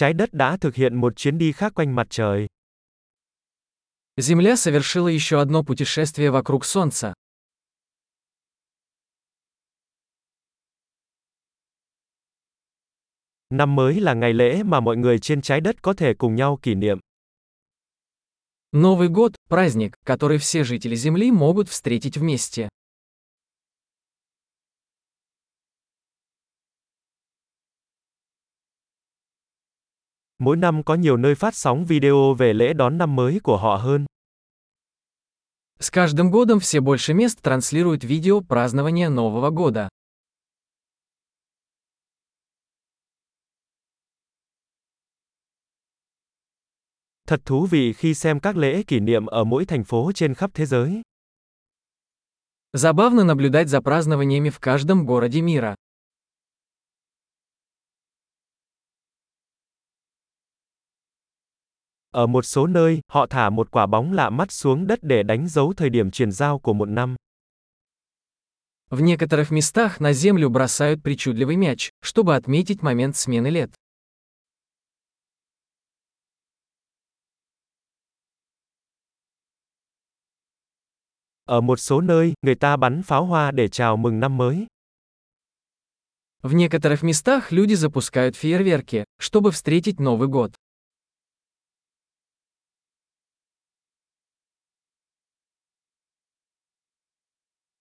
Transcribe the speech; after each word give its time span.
trái 0.00 0.13
đất 0.13 0.33
đã 0.33 0.57
thực 0.57 0.75
hiện 0.75 0.95
một 0.95 1.15
chuyến 1.15 1.37
đi 1.37 1.51
khác 1.51 1.73
quanh 1.75 1.95
mặt 1.95 2.07
trời. 2.09 2.47
Земля 4.17 4.55
совершила 4.55 5.07
еще 5.07 5.39
одно 5.39 5.63
путешествие 5.63 6.31
вокруг 6.31 6.65
Солнца. 6.65 7.13
Năm 13.49 13.75
mới 13.75 13.99
là 14.01 14.13
ngày 14.13 14.33
lễ 14.33 14.63
mà 14.63 14.79
mọi 14.79 14.97
người 14.97 15.19
trên 15.19 15.41
trái 15.41 15.61
đất 15.61 15.81
có 15.81 15.93
thể 15.93 16.13
cùng 16.13 16.35
nhau 16.35 16.59
kỷ 16.61 16.75
niệm. 16.75 16.99
Новый 18.71 19.09
год – 19.09 19.49
праздник, 19.49 19.91
который 20.05 20.37
все 20.37 20.63
жители 20.63 20.95
Земли 20.95 21.31
могут 21.31 21.67
встретить 21.69 22.17
вместе. 22.17 22.69
Mỗi 30.40 30.56
năm 30.56 30.82
có 30.82 30.94
nhiều 30.94 31.16
nơi 31.16 31.34
phát 31.34 31.54
sóng 31.54 31.84
video 31.84 32.34
về 32.34 32.52
lễ 32.52 32.72
đón 32.72 32.98
năm 32.98 33.16
mới 33.16 33.40
của 33.42 33.56
họ 33.56 33.76
hơn. 33.76 34.06
С 35.80 35.90
каждым 35.90 36.30
годом 36.30 36.58
все 36.60 36.80
больше 36.80 37.14
мест 37.14 37.42
транслируют 37.42 38.04
видео 38.04 38.40
празднования 38.40 39.08
Нового 39.08 39.50
года. 39.50 39.88
Thật 47.26 47.40
thú 47.44 47.66
vị 47.66 47.92
khi 47.92 48.14
xem 48.14 48.40
các 48.40 48.56
lễ 48.56 48.82
kỷ 48.82 49.00
niệm 49.00 49.26
ở 49.26 49.44
mỗi 49.44 49.64
thành 49.64 49.84
phố 49.84 50.12
trên 50.14 50.34
khắp 50.34 50.50
thế 50.54 50.66
giới. 50.66 51.02
Забавно 52.72 53.24
наблюдать 53.24 53.68
за 53.68 53.80
празднованиями 53.80 54.50
в 54.50 54.60
каждом 54.60 55.06
городе 55.06 55.40
мира. 55.40 55.74
Ở 62.10 62.26
một 62.26 62.42
số 62.42 62.66
nơi, 62.66 63.00
họ 63.08 63.26
thả 63.26 63.50
một 63.50 63.70
quả 63.70 63.86
bóng 63.86 64.12
lạ 64.12 64.30
mắt 64.30 64.52
xuống 64.52 64.86
đất 64.86 64.98
để 65.02 65.22
đánh 65.22 65.48
dấu 65.48 65.72
thời 65.76 65.90
điểm 65.90 66.10
chuyển 66.10 66.32
giao 66.32 66.58
của 66.58 66.72
một 66.72 66.88
năm. 66.88 67.16
В 68.90 69.00
некоторых 69.00 69.50
местах 69.50 70.00
на 70.00 70.12
землю 70.12 70.48
бросают 70.48 71.02
причудливый 71.02 71.56
мяч, 71.56 71.90
чтобы 72.02 72.36
отметить 72.36 72.82
момент 72.82 73.16
смены 73.16 73.50
лет. 73.50 73.70
Ở 81.44 81.60
một 81.60 81.76
số 81.76 82.00
nơi, 82.00 82.34
người 82.42 82.54
ta 82.54 82.76
bắn 82.76 83.02
pháo 83.02 83.24
hoa 83.24 83.50
để 83.50 83.68
chào 83.68 83.96
mừng 83.96 84.20
năm 84.20 84.36
mới. 84.36 84.66
В 86.42 86.52
некоторых 86.54 87.02
местах 87.02 87.52
люди 87.52 87.74
запускают 87.74 88.36
фейерверки, 88.36 89.04
чтобы 89.18 89.50
встретить 89.50 89.98
Новый 90.00 90.28
год. 90.28 90.52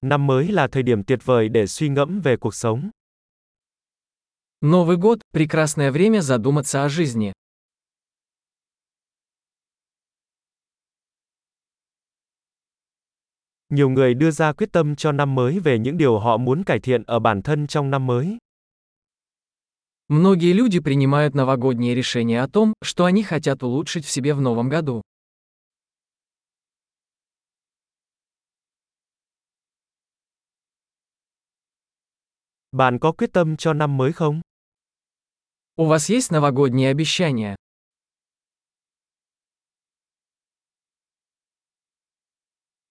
Năm 0.00 0.26
mới 0.26 0.48
là 0.48 0.68
thời 0.72 0.82
điểm 0.82 1.04
tuyệt 1.04 1.18
vời 1.24 1.48
để 1.48 1.66
suy 1.66 1.88
ngẫm 1.88 2.20
về 2.20 2.36
cuộc 2.36 2.54
sống. 2.54 2.90
Новый 4.60 4.96
год – 4.96 5.32
прекрасное 5.32 5.90
время 5.90 6.20
задуматься 6.20 6.84
о 6.84 6.88
жизни. 6.88 7.32
Nhiều 13.68 13.88
người 13.88 14.14
đưa 14.14 14.30
ra 14.30 14.52
quyết 14.52 14.72
tâm 14.72 14.96
cho 14.96 15.12
năm 15.12 15.34
mới 15.34 15.58
về 15.60 15.78
những 15.78 15.96
điều 15.96 16.18
họ 16.18 16.36
muốn 16.36 16.64
cải 16.64 16.78
thiện 16.80 17.02
ở 17.02 17.18
bản 17.18 17.42
thân 17.42 17.66
trong 17.66 17.90
năm 17.90 18.06
mới. 18.06 18.38
Многие 20.08 20.52
люди 20.52 20.78
принимают 20.78 21.34
новогодние 21.34 21.94
решения 21.94 22.40
о 22.40 22.48
том, 22.48 22.72
что 22.82 23.04
они 23.04 23.22
хотят 23.24 23.62
улучшить 23.62 24.04
в 24.04 24.10
себе 24.10 24.34
в 24.34 24.40
новом 24.40 24.68
году. 24.68 25.02
Bạn 32.72 32.98
có 32.98 33.12
quyết 33.12 33.32
tâm 33.32 33.56
cho 33.56 33.72
năm 33.72 33.96
mới 33.96 34.12
không? 34.12 34.40
У 35.76 35.86
вас 35.86 36.10
есть 36.10 36.30
новогодние 36.32 36.90
обещания? 36.90 37.54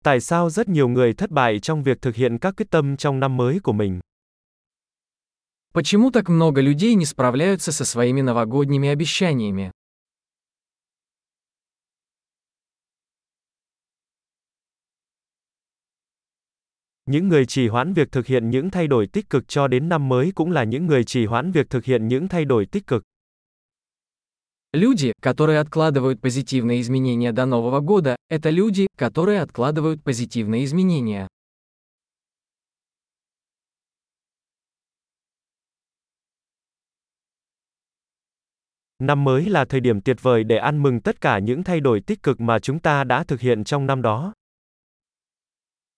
Tại 0.03 0.19
sao 0.19 0.50
rất 0.50 0.69
nhiều 0.69 0.88
người 0.88 1.13
thất 1.13 1.31
bại 1.31 1.59
trong 1.59 1.84
việc 1.84 2.01
thực 2.01 2.16
hiện 2.16 2.38
các 2.38 2.53
quyết 2.57 2.69
tâm 2.72 2.97
trong 2.97 3.19
năm 3.19 3.38
mới 3.38 3.59
của 3.59 3.73
mình? 3.73 4.00
Почему 5.73 6.12
так 6.12 6.29
много 6.29 6.62
людей 6.62 6.96
не 6.96 7.06
справляются 7.06 7.72
со 7.72 7.85
своими 7.85 8.22
новогодними 8.22 8.88
обещаниями? 8.90 9.72
Những 17.09 17.28
người 17.28 17.46
trì 17.46 17.68
hoãn 17.68 17.94
việc 17.94 18.12
thực 18.12 18.25
hiện 18.25 18.50
những 18.50 18.69
thay 18.69 18.88
đổi 18.88 19.07
tích 19.07 19.29
cực 19.29 19.47
cho 19.47 19.68
đến 19.68 19.90
năm 19.90 20.09
mới 20.09 20.31
cũng 20.35 20.51
là 20.51 20.63
những 20.63 20.85
người 20.85 21.03
trì 21.03 21.25
hoãn 21.25 21.51
việc 21.51 21.69
thực 21.69 21.85
hiện 21.85 22.07
những 22.07 22.28
thay 22.28 22.46
đổi 22.46 22.66
tích 22.66 22.88
cực. 22.88 23.03
Люди, 24.75 25.12
которые 25.22 25.59
откладывают 25.59 26.22
позитивные 26.22 26.81
изменения 26.81 27.31
до 27.31 27.46
Нового 27.46 27.79
года, 27.79 28.16
это 28.29 28.50
люди, 28.50 28.88
которые 28.97 29.40
откладывают 29.40 30.03
позитивные 30.03 30.63
изменения. 30.66 31.28
Năm 39.00 39.23
mới 39.23 39.46
là 39.46 39.66
thời 39.66 39.79
điểm 39.79 40.01
tuyệt 40.01 40.18
vời 40.22 40.44
để 40.44 40.57
ăn 40.57 40.84
mừng 40.84 41.01
tất 41.01 41.22
cả 41.22 41.40
những 41.40 41.63
thay 41.63 41.79
đổi 41.79 42.01
tích 42.01 42.23
cực 42.23 42.41
mà 42.41 42.59
chúng 42.59 42.79
ta 42.79 43.03
đã 43.03 43.23
thực 43.23 43.40
hiện 43.40 43.63
trong 43.63 43.85
năm 43.85 44.01
đó. 44.01 44.34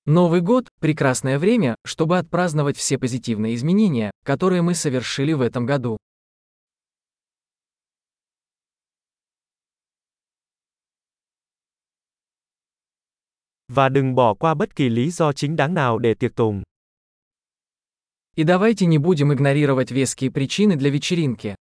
Новый 0.06 0.40
год– 0.40 0.68
прекрасное 0.80 1.38
время, 1.38 1.76
чтобы 1.84 2.18
отпраздновать 2.18 2.76
все 2.76 2.98
позитивные 2.98 3.54
изменения, 3.54 4.10
которые 4.24 4.60
мы 4.60 4.74
совершили 4.74 5.32
в 5.32 5.40
этом 5.40 5.64
году. 5.64 5.96
Và 13.68 13.88
đừng 13.88 14.14
bỏ 14.14 14.34
qua 14.34 14.54
bất 14.54 14.74
kỳ 14.76 14.88
lý 14.88 15.10
do 15.10 15.32
chính 15.32 15.56
đáng 15.56 15.74
nào 15.74 15.98
để 15.98 16.14
tiệc 16.14 16.34
tùng. 16.34 16.62
И 18.34 18.42
давайте 18.42 18.86
не 18.86 18.98
будем 18.98 19.32
игнорировать 19.32 19.92
веские 19.92 20.32
причины 20.32 20.74
для 20.74 20.90
вечеринки. 20.90 21.54